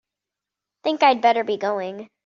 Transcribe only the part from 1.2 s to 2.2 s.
better be going.